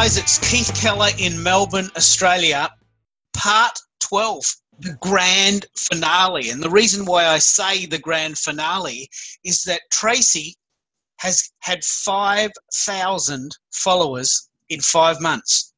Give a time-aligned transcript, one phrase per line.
[0.00, 2.68] guys, it's Keith Keller in Melbourne, Australia,
[3.34, 4.44] part 12,
[4.80, 6.50] the grand finale.
[6.50, 9.08] And the reason why I say the grand finale
[9.42, 10.54] is that Tracy
[11.20, 15.72] has had 5,000 followers in five months.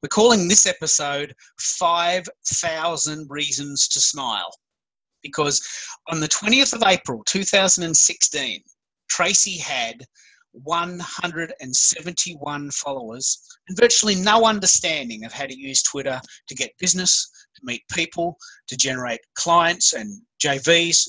[0.00, 4.52] We're calling this episode 5,000 Reasons to Smile
[5.24, 5.60] because
[6.08, 8.62] on the 20th of April 2016,
[9.08, 10.04] Tracy had
[10.64, 17.62] 171 followers and virtually no understanding of how to use Twitter to get business, to
[17.64, 18.36] meet people,
[18.68, 21.08] to generate clients and JVs,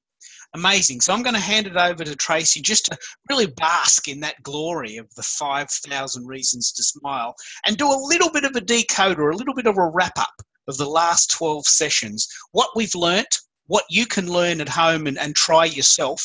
[0.55, 1.01] Amazing.
[1.01, 2.97] So I'm going to hand it over to Tracy just to
[3.29, 7.35] really bask in that glory of the 5,000 reasons to smile
[7.67, 10.33] and do a little bit of a decoder, a little bit of a wrap up
[10.69, 15.19] of the last 12 sessions, what we've learnt, what you can learn at home and,
[15.19, 16.23] and try yourself,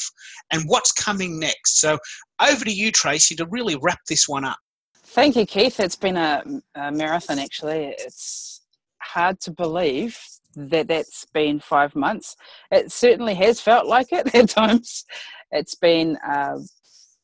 [0.52, 1.80] and what's coming next.
[1.80, 1.98] So
[2.42, 4.58] over to you, Tracy, to really wrap this one up.
[5.06, 5.80] Thank you, Keith.
[5.80, 6.44] It's been a,
[6.76, 7.96] a marathon, actually.
[7.98, 8.62] It's
[9.02, 10.20] hard to believe
[10.56, 12.36] that that's been five months.
[12.72, 15.06] It certainly has felt like it at times.
[15.52, 16.58] It's been uh,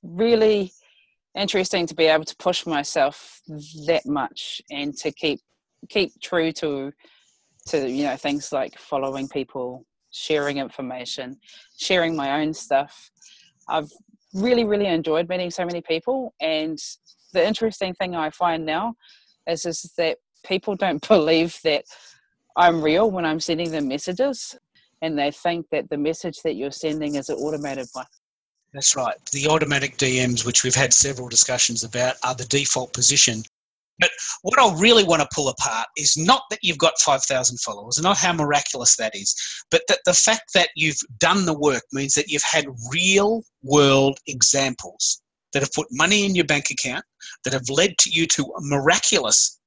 [0.04, 0.72] really
[1.36, 3.42] interesting to be able to push myself
[3.88, 5.42] that much and to keep
[5.90, 6.92] keep true to
[7.68, 11.38] to you know things like following people, sharing information,
[11.78, 13.12] sharing my own stuff.
[13.68, 13.92] I've
[14.34, 16.78] really really enjoyed meeting so many people, and
[17.34, 18.96] the interesting thing I find now
[19.48, 21.84] is is that people don't believe that
[22.56, 24.56] I'm real when I'm sending them messages,
[25.02, 28.06] and they think that the message that you're sending is an automated one.
[28.74, 29.16] That's right.
[29.31, 33.44] The automatic DMs, which we've had several discussions about, are the default position.
[34.00, 34.09] But
[34.41, 38.03] what I really want to pull apart is not that you've got 5,000 followers, and
[38.03, 39.35] not how miraculous that is,
[39.72, 44.19] but that the fact that you've done the work means that you've had real world
[44.28, 45.22] examples
[45.53, 47.06] that have put money in your bank account,
[47.46, 49.59] that have led to you to miraculous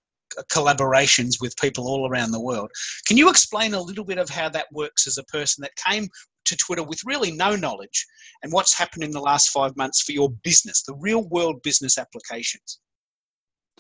[0.53, 2.71] collaborations with people all around the world.
[3.07, 6.09] Can you explain a little bit of how that works as a person that came
[6.45, 8.07] to Twitter with really no knowledge
[8.43, 11.99] and what's happened in the last five months for your business, the real world business
[11.99, 12.81] applications?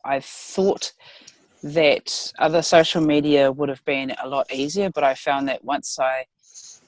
[0.04, 0.92] I thought
[1.62, 5.98] that other social media would have been a lot easier, but I found that once
[5.98, 6.24] I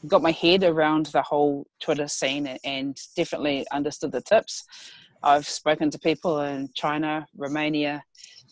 [0.07, 4.65] got my head around the whole Twitter scene and definitely understood the tips,
[5.23, 8.03] I've spoken to people in China, Romania,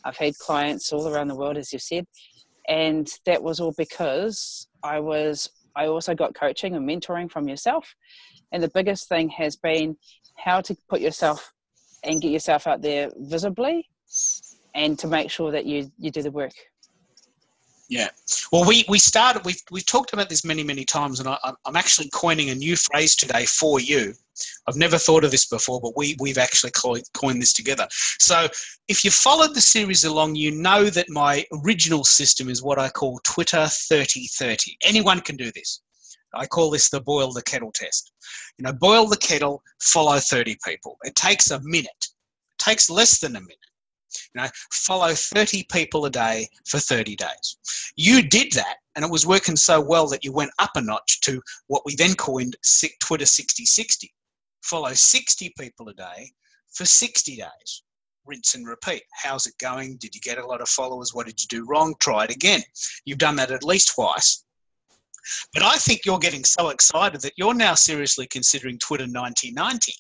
[0.05, 2.07] I've had clients all around the world, as you said,
[2.69, 5.49] and that was all because I was.
[5.77, 7.95] I also got coaching and mentoring from yourself,
[8.53, 9.97] and the biggest thing has been
[10.37, 11.53] how to put yourself
[12.05, 13.89] and get yourself out there visibly,
[14.75, 16.53] and to make sure that you you do the work.
[17.89, 18.09] Yeah.
[18.53, 21.77] Well, we, we started, we've, we've talked about this many, many times, and I, I'm
[21.77, 24.13] actually coining a new phrase today for you.
[24.67, 26.73] I've never thought of this before, but we, we've actually
[27.15, 27.89] coined this together.
[27.91, 28.47] So,
[28.89, 32.91] if you followed the series along, you know that my original system is what I
[32.91, 34.77] call Twitter 3030.
[34.85, 35.81] Anyone can do this.
[36.35, 38.13] I call this the boil the kettle test.
[38.59, 40.99] You know, boil the kettle, follow 30 people.
[41.05, 43.57] It takes a minute, it takes less than a minute.
[44.35, 47.59] You know, follow 30 people a day for 30 days.
[47.97, 51.21] You did that, and it was working so well that you went up a notch
[51.23, 52.57] to what we then coined
[53.01, 54.13] Twitter 6060.
[54.63, 56.33] Follow 60 people a day
[56.73, 57.83] for 60 days.
[58.27, 59.03] Rinse and repeat.
[59.13, 59.97] How's it going?
[59.97, 61.15] Did you get a lot of followers?
[61.15, 61.95] What did you do wrong?
[62.01, 62.63] Try it again.
[63.05, 64.45] You've done that at least twice.
[65.55, 69.93] But I think you're getting so excited that you're now seriously considering Twitter 9090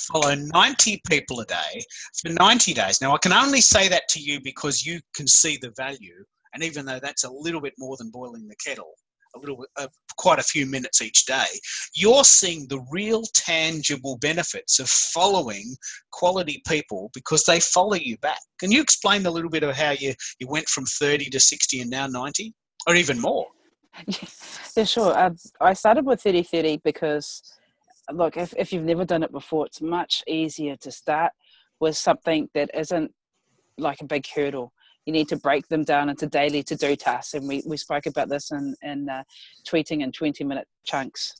[0.00, 1.82] follow 90 people a day
[2.20, 3.00] for 90 days.
[3.00, 6.24] Now, I can only say that to you because you can see the value.
[6.54, 8.94] And even though that's a little bit more than boiling the kettle,
[9.36, 9.86] a little uh,
[10.16, 11.46] quite a few minutes each day,
[11.94, 15.76] you're seeing the real tangible benefits of following
[16.12, 18.40] quality people because they follow you back.
[18.58, 21.80] Can you explain a little bit of how you, you went from 30 to 60
[21.80, 22.52] and now 90
[22.86, 23.46] or even more?
[24.76, 25.12] Yeah, sure.
[25.12, 25.30] Uh,
[25.60, 27.42] I started with 30 30 because
[28.14, 31.32] look, if, if you've never done it before, it's much easier to start
[31.80, 33.12] with something that isn't
[33.78, 34.72] like a big hurdle.
[35.06, 37.34] You need to break them down into daily to do tasks.
[37.34, 39.24] And we, we spoke about this in, in uh,
[39.66, 41.34] tweeting in 20 minute chunks.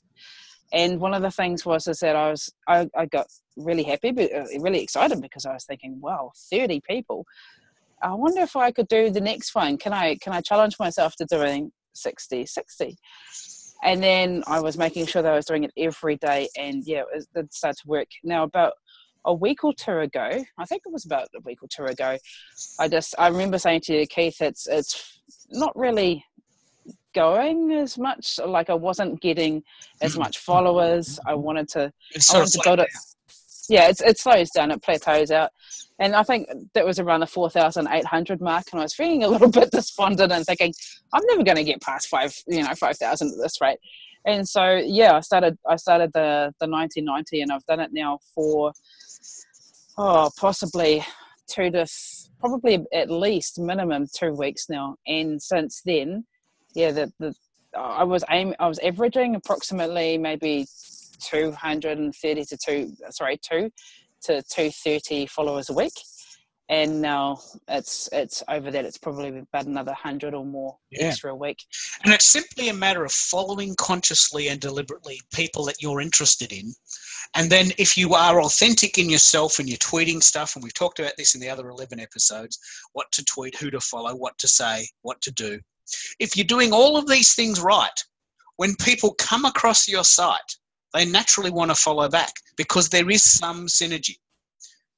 [0.73, 3.27] And one of the things was is that I was I, I got
[3.57, 7.25] really happy, uh, really excited because I was thinking, wow, 30 people.
[8.01, 9.77] I wonder if I could do the next one.
[9.77, 12.97] Can I can I challenge myself to doing 60 60?
[13.83, 17.03] And then I was making sure that I was doing it every day, and yeah,
[17.13, 18.07] it did start to work.
[18.23, 18.73] Now about
[19.25, 22.17] a week or two ago, I think it was about a week or two ago,
[22.79, 25.19] I just I remember saying to you, Keith, it's it's
[25.49, 26.25] not really
[27.13, 28.39] going as much.
[28.43, 29.63] Like I wasn't getting
[30.01, 31.19] as much followers.
[31.25, 31.91] I wanted to.
[32.31, 32.89] I wanted to build it.
[33.69, 34.71] Yeah, it's, it slows down.
[34.71, 35.51] It plateaus out,
[36.01, 38.95] and I think that was around the four thousand eight hundred mark, and I was
[38.95, 40.73] feeling a little bit despondent and thinking,
[41.13, 43.77] I'm never going to get past five, you know, five thousand at this rate.
[44.25, 45.59] And so, yeah, I started.
[45.69, 48.73] I started the the nineteen ninety, and I've done it now for
[49.99, 51.05] oh, possibly
[51.47, 51.85] two to
[52.39, 54.95] probably at least minimum two weeks now.
[55.05, 56.25] And since then,
[56.73, 57.35] yeah, the, the
[57.77, 60.65] I was aim I was averaging approximately maybe
[61.19, 63.69] 230 to two sorry two
[64.23, 65.93] to 230 followers a week.
[66.69, 71.07] And now it's it's over that it's probably about another 100 or more yeah.
[71.07, 71.57] extra a week.
[72.05, 76.73] And it's simply a matter of following consciously and deliberately people that you're interested in.
[77.35, 80.99] And then if you are authentic in yourself and you're tweeting stuff and we've talked
[80.99, 82.57] about this in the other 11 episodes
[82.93, 85.59] what to tweet who to follow what to say what to do.
[86.19, 87.89] If you're doing all of these things right
[88.55, 90.55] when people come across your site
[90.93, 94.17] they naturally want to follow back because there is some synergy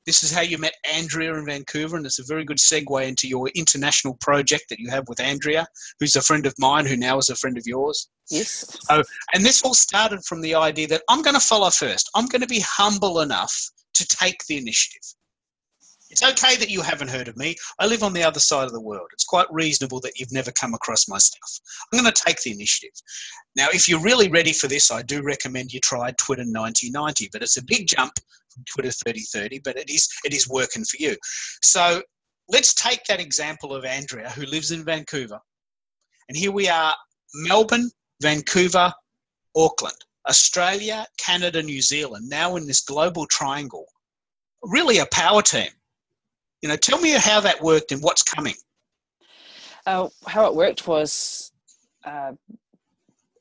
[0.05, 3.27] this is how you met Andrea in Vancouver, and it's a very good segue into
[3.27, 5.65] your international project that you have with Andrea,
[5.99, 8.09] who's a friend of mine, who now is a friend of yours.
[8.29, 8.77] Yes.
[8.89, 9.03] So,
[9.33, 12.09] and this all started from the idea that I'm going to follow first.
[12.15, 13.53] I'm going to be humble enough
[13.93, 15.03] to take the initiative.
[16.13, 17.55] It's okay that you haven't heard of me.
[17.79, 19.07] I live on the other side of the world.
[19.13, 21.59] It's quite reasonable that you've never come across my stuff.
[21.91, 22.91] I'm going to take the initiative.
[23.55, 27.41] Now, if you're really ready for this, I do recommend you try Twitter 9090, but
[27.41, 28.13] it's a big jump
[28.53, 31.17] from Twitter 3030, but it is it is working for you.
[31.63, 32.03] So
[32.47, 35.39] let's take that example of Andrea, who lives in Vancouver.
[36.29, 36.93] And here we are,
[37.33, 37.89] Melbourne,
[38.21, 38.93] Vancouver,
[39.55, 39.97] Auckland,
[40.29, 43.87] Australia, Canada, New Zealand, now in this global triangle.
[44.61, 45.71] Really a power team.
[46.63, 48.55] You know, tell me how that worked and what's coming.
[49.85, 51.51] Uh, how it worked was,
[52.05, 52.31] uh,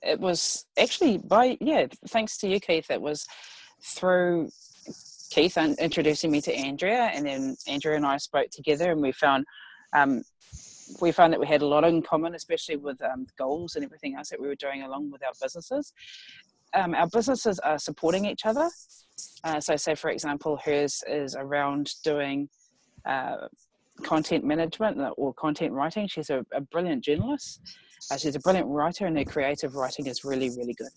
[0.03, 2.91] it was actually by yeah, thanks to you, Keith.
[2.91, 3.25] It was
[3.81, 4.51] through
[5.31, 9.47] Keith introducing me to Andrea, and then Andrea and I spoke together, and we found
[9.95, 10.23] um,
[11.01, 14.17] we found that we had a lot in common, especially with um, goals and everything
[14.17, 15.93] else that we were doing along with our businesses.
[16.75, 18.69] Um, our businesses are supporting each other.
[19.45, 22.49] Uh, so, say for example, hers is around doing
[23.05, 23.49] uh,
[24.03, 26.07] content management or content writing.
[26.07, 27.61] She's a, a brilliant journalist.
[28.11, 30.91] Uh, she's a brilliant writer, and her creative writing is really, really good.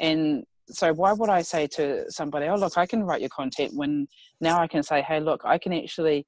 [0.00, 3.72] And so, why would I say to somebody, "Oh, look, I can write your content,"
[3.74, 4.06] when
[4.40, 6.26] now I can say, "Hey, look, I can actually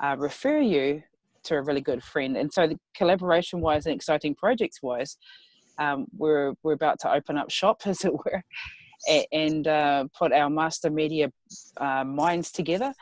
[0.00, 1.02] uh, refer you
[1.44, 5.16] to a really good friend." And so, the collaboration-wise and exciting projects-wise,
[5.78, 8.42] um, we're we're about to open up shop, as it were,
[9.32, 11.32] and uh, put our master media
[11.78, 12.92] uh, minds together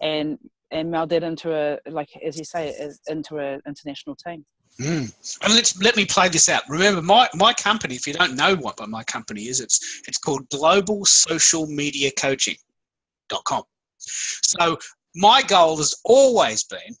[0.00, 0.38] and
[0.72, 2.74] and meld it into a like as you say
[3.08, 4.44] into an international team.
[4.80, 5.12] Mm.
[5.42, 6.62] And let's let me play this out.
[6.68, 10.48] Remember, my, my company, if you don't know what my company is, it's it's called
[10.48, 13.62] Global Social Media Coaching.com.
[13.98, 14.78] So
[15.14, 16.96] my goal has always been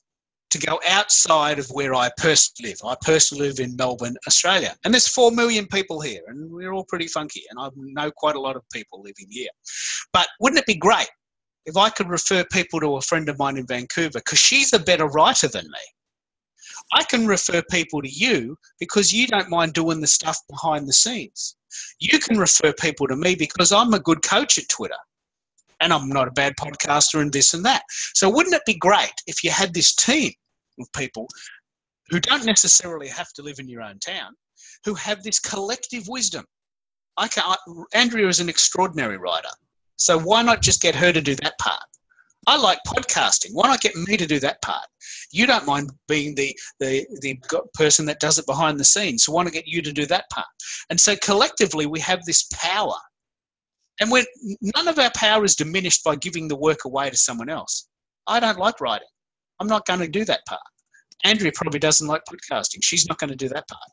[0.50, 2.78] to go outside of where I personally live.
[2.84, 6.84] I personally live in Melbourne, Australia, and there's four million people here, and we're all
[6.84, 9.48] pretty funky, and I know quite a lot of people living here.
[10.12, 11.08] But wouldn't it be great
[11.66, 14.78] if I could refer people to a friend of mine in Vancouver because she's a
[14.78, 15.78] better writer than me.
[16.92, 20.92] I can refer people to you because you don't mind doing the stuff behind the
[20.92, 21.56] scenes.
[22.00, 24.96] You can refer people to me because I'm a good coach at Twitter
[25.80, 27.82] and I'm not a bad podcaster and this and that.
[28.14, 30.32] So, wouldn't it be great if you had this team
[30.78, 31.28] of people
[32.08, 34.34] who don't necessarily have to live in your own town,
[34.84, 36.44] who have this collective wisdom?
[37.16, 37.56] I can, I,
[37.94, 39.48] Andrea is an extraordinary writer.
[40.02, 41.82] So why not just get her to do that part?
[42.48, 43.50] I like podcasting.
[43.52, 44.84] Why not get me to do that part?
[45.30, 47.38] You don't mind being the, the, the
[47.74, 49.24] person that does it behind the scenes.
[49.24, 50.48] So why not get you to do that part?
[50.90, 52.96] And so collectively, we have this power.
[54.00, 54.24] And when
[54.74, 57.86] none of our power is diminished by giving the work away to someone else.
[58.26, 59.06] I don't like writing.
[59.60, 60.60] I'm not going to do that part.
[61.24, 62.82] Andrea probably doesn't like podcasting.
[62.82, 63.90] She's not going to do that part.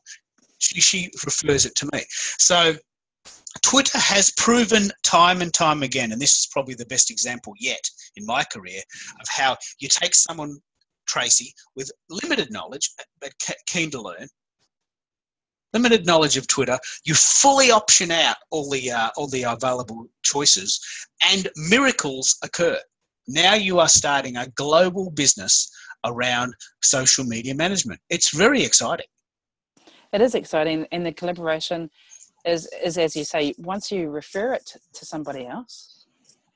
[0.58, 2.02] She, she refers it to me.
[2.38, 2.74] So
[3.62, 7.82] Twitter has proven time and time again, and this is probably the best example yet
[8.16, 8.80] in my career
[9.20, 10.58] of how you take someone,
[11.06, 12.90] Tracy, with limited knowledge
[13.20, 13.32] but
[13.66, 14.28] keen to learn,
[15.72, 20.80] limited knowledge of Twitter, you fully option out all the uh, all the available choices,
[21.30, 22.78] and miracles occur.
[23.26, 25.70] Now you are starting a global business
[26.04, 28.00] around social media management.
[28.08, 29.06] It's very exciting.
[30.12, 31.90] It is exciting, and the collaboration
[32.44, 36.06] is is as you say, once you refer it to somebody else,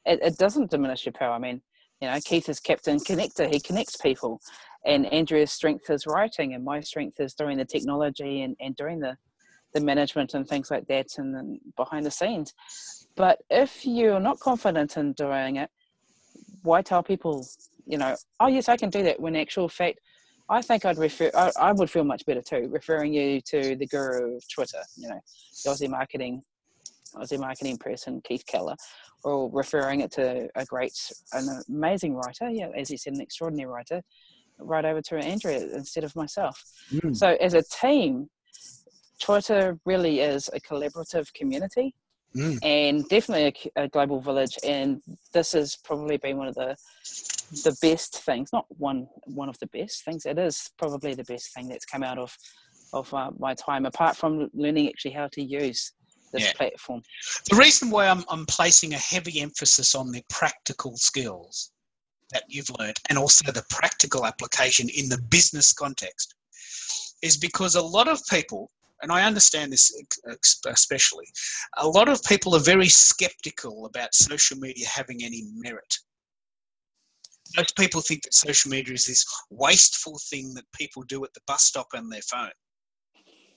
[0.06, 1.32] it, it doesn't diminish your power.
[1.32, 1.60] I mean,
[2.00, 4.40] you know, Keith is captain connector; he connects people,
[4.84, 9.00] and Andrea's strength is writing, and my strength is doing the technology and, and doing
[9.00, 9.16] the
[9.74, 12.54] the management and things like that, and then behind the scenes.
[13.16, 15.70] But if you're not confident in doing it,
[16.62, 17.46] why tell people,
[17.86, 19.20] you know, oh yes, I can do that.
[19.20, 20.00] When actual fact,
[20.48, 21.30] I think I'd refer.
[21.34, 24.82] I, I, would feel much better too, referring you to the guru of Twitter.
[24.96, 25.20] You know,
[25.64, 26.42] the Aussie marketing,
[27.14, 28.76] Aussie marketing person Keith Keller,
[29.22, 30.92] or referring it to a great,
[31.32, 32.50] an amazing writer.
[32.50, 34.02] Yeah, as he said, an extraordinary writer.
[34.58, 36.62] Right over to Andrea instead of myself.
[36.92, 37.16] Mm.
[37.16, 38.28] So as a team,
[39.20, 41.94] Twitter really is a collaborative community.
[42.36, 42.58] Mm.
[42.64, 44.58] and definitely a, a, global village.
[44.64, 45.00] And
[45.32, 46.76] this has probably been one of the
[47.62, 50.26] the best things, not one one of the best things.
[50.26, 52.36] It is probably the best thing that's come out of
[52.92, 55.92] of uh, my time, apart from learning actually how to use
[56.32, 56.52] this yeah.
[56.54, 57.02] platform.
[57.50, 61.70] The reason why I'm, I'm placing a heavy emphasis on the practical skills
[62.32, 66.34] that you've learned and also the practical application in the business context
[67.22, 68.70] is because a lot of people
[69.04, 69.94] and I understand this
[70.66, 71.26] especially,
[71.76, 75.98] a lot of people are very skeptical about social media having any merit.
[77.54, 81.42] Most people think that social media is this wasteful thing that people do at the
[81.46, 82.50] bus stop on their phone.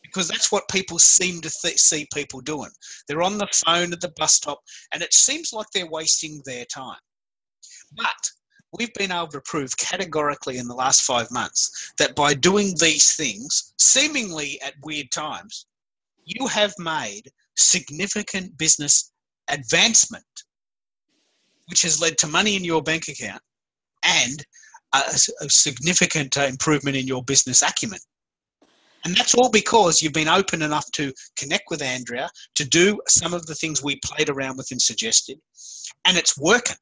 [0.03, 2.71] Because that's what people seem to th- see people doing.
[3.07, 4.59] They're on the phone at the bus stop,
[4.93, 6.99] and it seems like they're wasting their time.
[7.95, 8.31] But
[8.73, 13.15] we've been able to prove categorically in the last five months that by doing these
[13.15, 15.65] things, seemingly at weird times,
[16.25, 19.11] you have made significant business
[19.49, 20.25] advancement,
[21.69, 23.41] which has led to money in your bank account
[24.03, 24.45] and
[24.93, 24.99] a,
[25.41, 27.99] a significant uh, improvement in your business acumen.
[29.05, 33.33] And that's all because you've been open enough to connect with Andrea, to do some
[33.33, 35.39] of the things we played around with and suggested,
[36.05, 36.75] and it's working.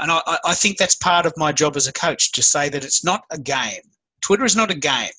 [0.00, 2.84] And I, I think that's part of my job as a coach to say that
[2.84, 3.82] it's not a game.
[4.22, 5.10] Twitter is not a game.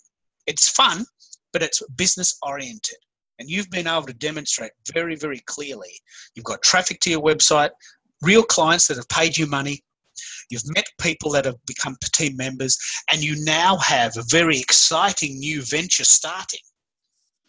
[0.48, 1.06] It's fun,
[1.54, 2.98] but it's business oriented.
[3.40, 5.92] And you've been able to demonstrate very, very clearly.
[6.36, 7.70] You've got traffic to your website,
[8.22, 9.82] real clients that have paid you money.
[10.50, 12.78] You've met people that have become team members,
[13.12, 16.60] and you now have a very exciting new venture starting,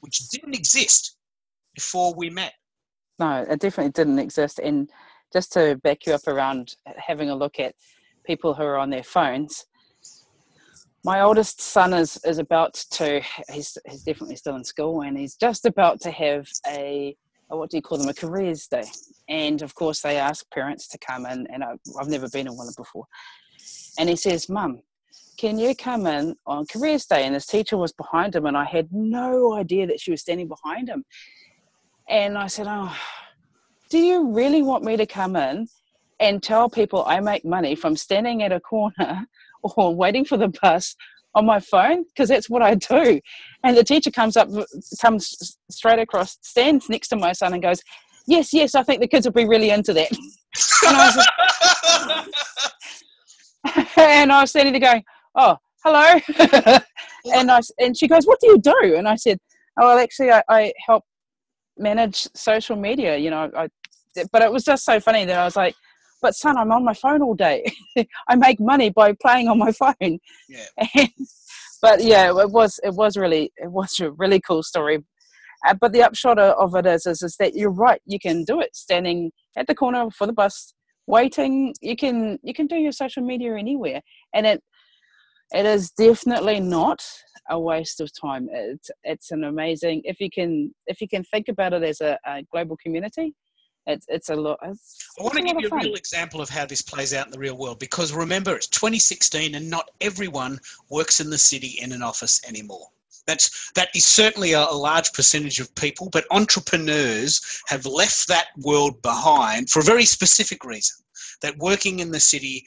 [0.00, 1.16] which didn't exist
[1.74, 2.52] before we met.
[3.18, 4.58] No, it definitely didn't exist.
[4.58, 4.90] And
[5.32, 7.74] just to back you up around having a look at
[8.24, 9.66] people who are on their phones.
[11.04, 13.20] My oldest son is, is about to,
[13.50, 17.16] he's, he's definitely still in school and he's just about to have a,
[17.50, 18.84] a what do you call them, a careers day.
[19.28, 22.56] And of course, they ask parents to come in, and I, I've never been in
[22.56, 23.06] one before.
[23.98, 24.82] And he says, Mum,
[25.36, 27.24] can you come in on careers day?
[27.24, 30.48] And his teacher was behind him, and I had no idea that she was standing
[30.48, 31.04] behind him.
[32.08, 32.96] And I said, Oh,
[33.92, 35.66] do you really want me to come in
[36.18, 39.26] and tell people I make money from standing at a corner
[39.62, 40.96] or waiting for the bus
[41.34, 42.04] on my phone?
[42.04, 43.20] Because that's what I do.
[43.62, 44.48] And the teacher comes up,
[44.98, 47.82] comes straight across, stands next to my son and goes,
[48.26, 50.10] Yes, yes, I think the kids will be really into that.
[50.86, 51.28] and, I was,
[53.98, 56.18] and I was standing there going, Oh, hello.
[57.34, 58.94] and I, and she goes, What do you do?
[58.96, 59.38] And I said,
[59.78, 61.04] Oh, well, actually, I, I help
[61.76, 63.18] manage social media.
[63.18, 63.68] You know, I
[64.32, 65.74] but it was just so funny that I was like,
[66.22, 67.70] but son, I'm on my phone all day.
[68.28, 70.18] I make money by playing on my phone.
[70.48, 70.86] Yeah.
[70.94, 71.08] And,
[71.82, 75.04] but yeah, it was it was really it was a really cool story.
[75.66, 78.00] Uh, but the upshot of it is, is is that you're right.
[78.06, 80.74] You can do it standing at the corner for the bus,
[81.06, 81.74] waiting.
[81.82, 84.00] You can you can do your social media anywhere,
[84.32, 84.62] and it
[85.52, 87.02] it is definitely not
[87.50, 88.48] a waste of time.
[88.52, 92.18] It's it's an amazing if you can if you can think about it as a,
[92.26, 93.34] a global community
[93.86, 94.58] it's it's a lot.
[94.62, 97.32] It's, I want to give you a real example of how this plays out in
[97.32, 100.58] the real world because remember it's 2016 and not everyone
[100.88, 102.86] works in the city in an office anymore.
[103.26, 108.48] That's that is certainly a, a large percentage of people, but entrepreneurs have left that
[108.58, 110.96] world behind for a very specific reason.
[111.40, 112.64] That working in the city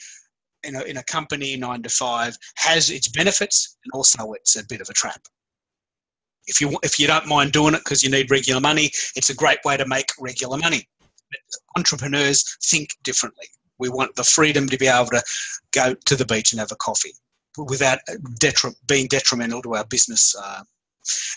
[0.64, 4.66] in a, in a company nine to five has its benefits and also it's a
[4.66, 5.22] bit of a trap
[6.48, 9.36] if you if you don't mind doing it because you need regular money, it's a
[9.36, 10.88] great way to make regular money
[11.78, 13.48] entrepreneurs think differently.
[13.78, 15.24] We want the freedom to be able to
[15.72, 17.14] go to the beach and have a coffee
[17.58, 18.00] without
[18.40, 20.36] detri- being detrimental to our business.
[20.42, 20.64] Uh,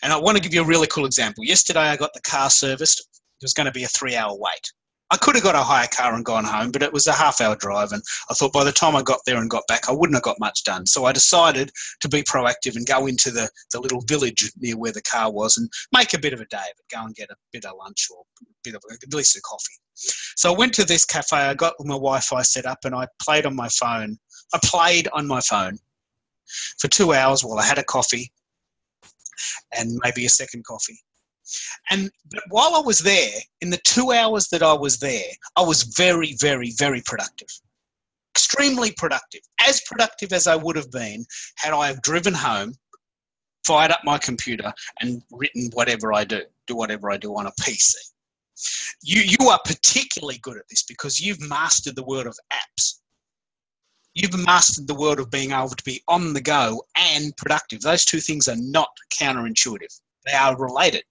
[0.02, 1.44] and I want to give you a really cool example.
[1.44, 3.00] Yesterday, I got the car serviced.
[3.00, 4.72] It was going to be a three hour wait.
[5.10, 7.40] I could have got a hire car and gone home, but it was a half
[7.40, 7.92] hour drive.
[7.92, 10.22] And I thought by the time I got there and got back, I wouldn't have
[10.22, 10.86] got much done.
[10.86, 14.92] So I decided to be proactive and go into the, the little village near where
[14.92, 17.30] the car was and make a bit of a day of it, go and get
[17.30, 18.24] a bit of lunch or
[18.64, 19.74] bit of at least a coffee.
[20.36, 23.06] So I went to this cafe, I got my Wi Fi set up and I
[23.22, 24.18] played on my phone.
[24.54, 25.78] I played on my phone
[26.78, 28.32] for two hours while I had a coffee
[29.76, 30.98] and maybe a second coffee.
[31.90, 35.62] And but while I was there, in the two hours that I was there, I
[35.62, 37.48] was very, very, very productive.
[38.34, 39.40] Extremely productive.
[39.66, 41.24] As productive as I would have been
[41.56, 42.74] had I have driven home,
[43.66, 47.52] fired up my computer, and written whatever I do, do whatever I do on a
[47.60, 47.94] PC.
[49.02, 52.94] You, you are particularly good at this because you've mastered the world of apps.
[54.14, 57.80] You've mastered the world of being able to be on the go and productive.
[57.80, 61.04] Those two things are not counterintuitive, they are related.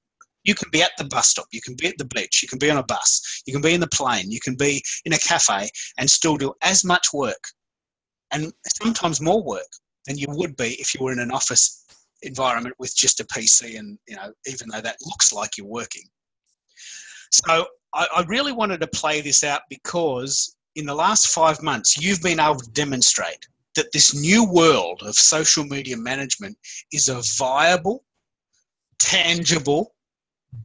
[0.43, 2.59] You can be at the bus stop, you can be at the beach, you can
[2.59, 5.17] be on a bus, you can be in the plane, you can be in a
[5.17, 7.49] cafe and still do as much work
[8.31, 8.51] and
[8.81, 9.67] sometimes more work
[10.05, 11.85] than you would be if you were in an office
[12.23, 16.03] environment with just a PC and you know even though that looks like you're working.
[17.31, 21.97] So I, I really wanted to play this out because in the last five months
[21.97, 26.57] you've been able to demonstrate that this new world of social media management
[26.91, 28.03] is a viable,
[28.99, 29.93] tangible,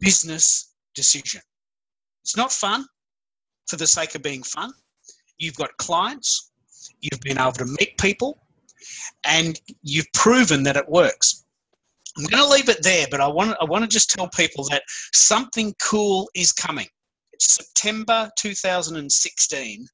[0.01, 1.41] business decision.
[2.23, 2.87] It's not fun
[3.67, 4.73] for the sake of being fun.
[5.39, 6.53] You've got clients,
[7.01, 8.39] you've been able to meet people,
[9.25, 11.45] and you've proven that it works.
[12.17, 14.65] I'm going to leave it there, but I want, I want to just tell people
[14.71, 14.83] that
[15.15, 16.87] something cool is coming.
[17.33, 19.87] It's September 2016.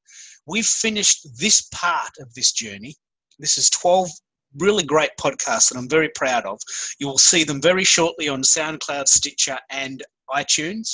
[0.47, 2.97] We've finished this part of this journey.
[3.39, 4.09] This is 12
[4.57, 6.59] really great podcasts that I'm very proud of.
[6.99, 10.89] You will see them very shortly on SoundCloud, Stitcher, and iTunes.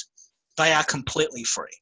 [0.57, 1.73] They are completely free.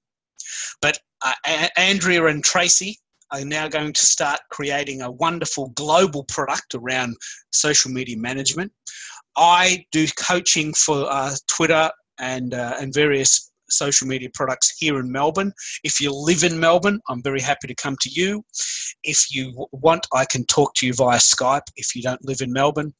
[0.80, 2.98] But uh, a- Andrea and Tracy
[3.32, 7.16] are now going to start creating a wonderful global product around
[7.50, 8.70] social media management.
[9.36, 15.10] I do coaching for uh, Twitter and uh, and various social media products here in
[15.10, 15.52] Melbourne.
[15.82, 18.44] If you live in Melbourne, I'm very happy to come to you.
[19.02, 22.52] If you want, I can talk to you via Skype if you don't live in
[22.52, 22.92] Melbourne.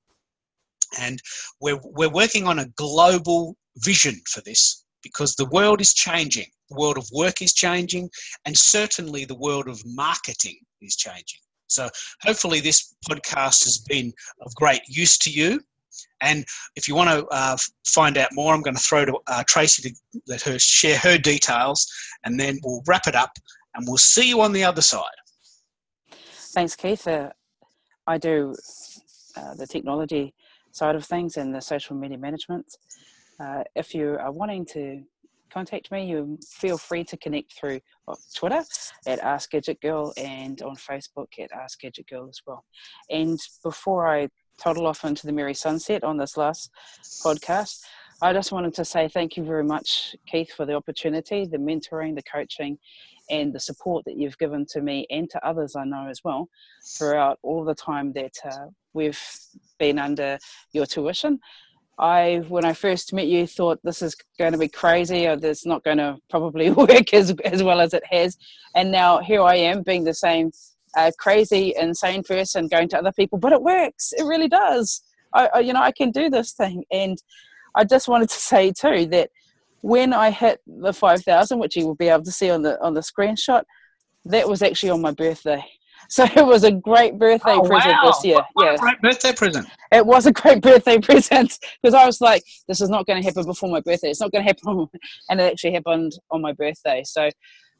[0.98, 1.20] And
[1.60, 6.46] we're, we're working on a global vision for this because the world is changing.
[6.70, 8.08] The world of work is changing,
[8.46, 11.40] and certainly the world of marketing is changing.
[11.66, 11.88] So,
[12.22, 15.60] hopefully, this podcast has been of great use to you.
[16.20, 16.44] And
[16.76, 19.88] if you want to uh, find out more, I'm going to throw to uh, Tracy
[19.88, 21.86] to let her share her details,
[22.24, 23.30] and then we'll wrap it up,
[23.74, 25.02] and we'll see you on the other side.
[26.54, 27.06] Thanks, Keith.
[27.06, 27.30] Uh,
[28.06, 28.54] I do
[29.36, 30.34] uh, the technology
[30.72, 32.66] side of things and the social media management.
[33.40, 35.02] Uh, if you are wanting to
[35.52, 37.80] contact me, you feel free to connect through
[38.34, 38.62] Twitter
[39.06, 42.64] at Ask Gadget Girl and on Facebook at Ask Gadget Girl as well.
[43.10, 44.28] And before I
[44.62, 46.70] toddle off into the merry sunset on this last
[47.24, 47.82] podcast,
[48.20, 52.14] I just wanted to say thank you very much, Keith, for the opportunity, the mentoring,
[52.14, 52.78] the coaching,
[53.30, 56.48] and the support that you've given to me and to others I know as well
[56.96, 59.20] throughout all the time that uh, we've
[59.78, 60.38] been under
[60.72, 61.40] your tuition.
[61.98, 65.66] I, when I first met you, thought this is going to be crazy or this
[65.66, 68.36] not going to probably work as, as well as it has.
[68.74, 70.52] And now here I am being the same
[70.96, 74.12] uh, crazy, insane person going to other people, but it works.
[74.16, 75.02] It really does.
[75.34, 76.84] I, I, you know, I can do this thing.
[76.90, 77.18] And
[77.74, 79.30] I just wanted to say too that
[79.80, 82.94] when I hit the 5,000, which you will be able to see on the, on
[82.94, 83.62] the screenshot,
[84.26, 85.64] that was actually on my birthday.
[86.08, 88.06] So it was a great birthday Oh, present wow.
[88.10, 88.40] this year.
[88.54, 89.68] What a Yeah, Great birthday present.
[89.92, 93.24] it was a great birthday present because I was like, this is not going to
[93.26, 94.10] happen before my birthday.
[94.10, 94.88] It's not going to happen,
[95.30, 97.02] and it actually happened on my birthday.
[97.06, 97.30] So,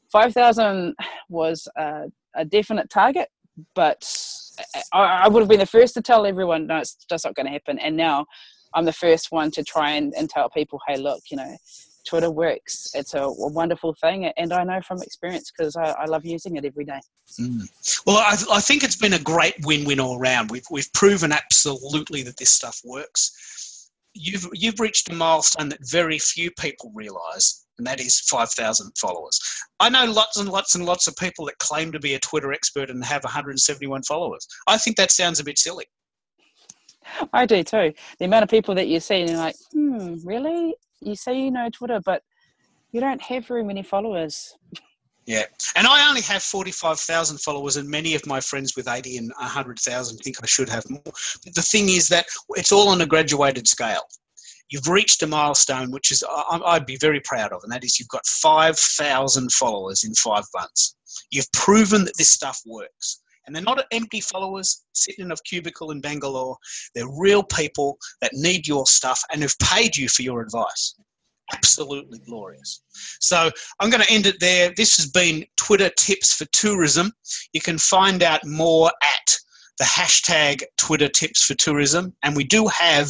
[0.09, 0.95] five thousand
[1.29, 2.03] was a,
[2.35, 3.29] a definite target,
[3.75, 4.05] but
[4.91, 7.45] I, I would have been the first to tell everyone, no, it's just not going
[7.45, 7.79] to happen.
[7.79, 8.25] And now,
[8.73, 11.55] I'm the first one to try and, and tell people, hey, look, you know.
[12.05, 12.91] Twitter works.
[12.95, 16.57] It's a, a wonderful thing, and I know from experience because I, I love using
[16.57, 16.99] it every day.
[17.39, 17.61] Mm.
[18.05, 20.51] Well, I, I think it's been a great win-win all around.
[20.51, 23.89] We've we've proven absolutely that this stuff works.
[24.13, 28.91] You've you've reached a milestone that very few people realise, and that is five thousand
[28.97, 29.39] followers.
[29.79, 32.53] I know lots and lots and lots of people that claim to be a Twitter
[32.53, 34.47] expert and have 171 followers.
[34.67, 35.85] I think that sounds a bit silly.
[37.33, 37.93] I do too.
[38.19, 40.75] The amount of people that you see and you're like, hmm, really?
[41.01, 42.23] You say you know Twitter, but
[42.91, 44.55] you don't have very many followers.
[45.25, 45.43] Yeah,
[45.77, 50.17] and I only have 45,000 followers, and many of my friends with 80 and 100,000
[50.17, 51.01] think I should have more.
[51.03, 54.03] But the thing is that it's all on a graduated scale.
[54.73, 57.99] You've reached a milestone which is I, I'd be very proud of, and that is
[57.99, 60.95] you've got 5,000 followers in five months.
[61.29, 63.21] You've proven that this stuff works.
[63.45, 66.55] And they're not empty followers sitting in a cubicle in Bangalore.
[66.95, 70.95] They're real people that need your stuff and have paid you for your advice.
[71.53, 72.81] Absolutely glorious.
[73.19, 74.71] So I'm going to end it there.
[74.77, 77.11] This has been Twitter Tips for Tourism.
[77.51, 79.37] You can find out more at
[79.79, 82.13] the hashtag Twitter Tips for Tourism.
[82.23, 83.09] And we do have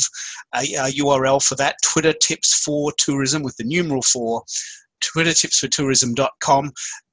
[0.56, 4.43] a, a URL for that Twitter Tips for Tourism with the numeral four,
[5.04, 6.71] twittertipsfortourism.com.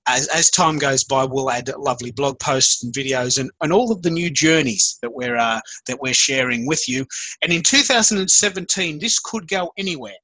[0.08, 3.92] As, as time goes by, we'll add lovely blog posts and videos and, and all
[3.92, 7.06] of the new journeys that we're, uh, that we're sharing with you.
[7.42, 10.16] And in 2017, this could go anywhere.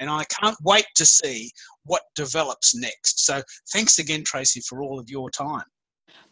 [0.00, 1.50] And I can't wait to see
[1.84, 3.24] what develops next.
[3.24, 5.62] So thanks again, Tracy, for all of your time.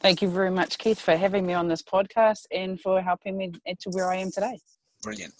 [0.00, 3.52] Thank you very much, Keith, for having me on this podcast and for helping me
[3.66, 4.58] to where I am today.
[5.02, 5.34] Brilliant.